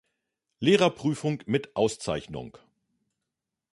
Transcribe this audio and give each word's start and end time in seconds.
Lehrerprüfung 0.61 1.43
mit 1.47 1.75
Auszeichnung. 1.75 2.57